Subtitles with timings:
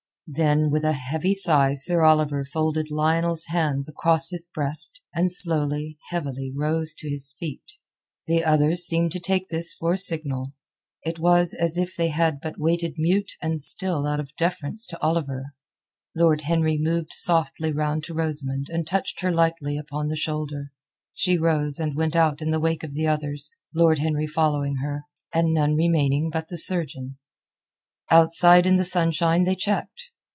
[0.33, 5.97] Then with a heavy sigh Sir Oliver folded Lionel's hands across his breast, and slowly,
[6.09, 7.73] heavily rose to his feet.
[8.27, 10.53] The others seemed to take this for a signal.
[11.03, 15.01] It was as if they had but waited mute and still out of deference to
[15.01, 15.53] Oliver.
[16.15, 20.71] Lord Henry moved softly round to Rosamund and touched her lightly upon the shoulder.
[21.13, 25.03] She rose and went out in the wake of the others, Lord Henry following her,
[25.33, 27.17] and none remaining but the surgeon.
[28.09, 30.07] Outside in the sunshine they checked.